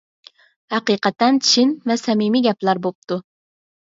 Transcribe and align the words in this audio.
ھەقىقەتەن 0.75 1.37
چىن 1.47 1.73
ۋە 1.91 1.97
سەمىمىي 2.05 2.43
گەپلەر 2.47 2.81
بوپتۇ. 2.87 3.19